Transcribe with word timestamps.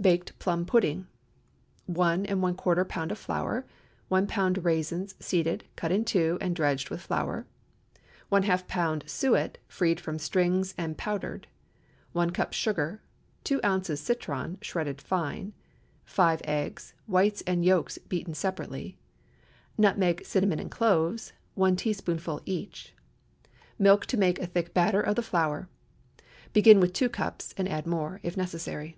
BAKED 0.00 0.38
PLUM 0.38 0.64
PUDDING. 0.64 1.06
1¼ 1.86 2.26
lb. 2.26 3.10
of 3.10 3.18
flour. 3.18 3.66
1 4.08 4.26
lb. 4.26 4.64
raisins 4.64 5.14
seeded, 5.20 5.64
cut 5.76 5.92
in 5.92 6.06
two, 6.06 6.38
and 6.40 6.56
dredged 6.56 6.88
with 6.88 7.02
flour. 7.02 7.46
½ 8.32 8.66
lb. 8.66 9.06
suet, 9.06 9.58
freed 9.68 10.00
from 10.00 10.18
strings 10.18 10.72
and 10.78 10.96
powdered. 10.96 11.48
1 12.12 12.30
cup 12.30 12.54
sugar. 12.54 13.02
2 13.44 13.60
oz. 13.62 14.00
citron, 14.00 14.56
shred 14.62 15.02
fine. 15.02 15.52
5 16.06 16.40
eggs—whites 16.44 17.42
and 17.46 17.62
yolks 17.62 17.98
beaten 17.98 18.32
separately. 18.32 18.96
Nutmeg, 19.76 20.24
cinnamon, 20.24 20.60
and 20.60 20.70
cloves—one 20.70 21.76
teaspoonful 21.76 22.40
each. 22.46 22.94
Milk 23.78 24.06
to 24.06 24.16
make 24.16 24.38
a 24.38 24.46
thick 24.46 24.72
batter 24.72 25.02
of 25.02 25.16
the 25.16 25.22
flour. 25.22 25.68
Begin 26.54 26.80
with 26.80 26.94
two 26.94 27.10
cups, 27.10 27.52
and 27.58 27.68
add 27.68 27.86
more 27.86 28.18
if 28.22 28.34
necessary. 28.34 28.96